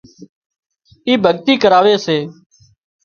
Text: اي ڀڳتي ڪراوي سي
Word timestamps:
اي 1.05 1.13
ڀڳتي 1.23 1.53
ڪراوي 1.63 1.95
سي 2.05 2.17